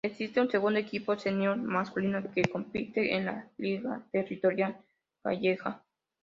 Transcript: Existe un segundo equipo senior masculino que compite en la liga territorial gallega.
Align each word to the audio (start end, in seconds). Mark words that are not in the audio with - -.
Existe 0.03 0.41
un 0.41 0.49
segundo 0.49 0.79
equipo 0.79 1.15
senior 1.15 1.57
masculino 1.57 2.23
que 2.33 2.49
compite 2.51 3.13
en 3.15 3.25
la 3.27 3.47
liga 3.59 4.03
territorial 4.11 4.83
gallega. 5.23 5.83